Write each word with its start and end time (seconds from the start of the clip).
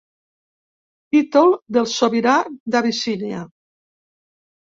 Títol 1.15 1.51
del 1.77 1.85
sobirà 1.91 2.33
d'Abissínia. 2.77 3.45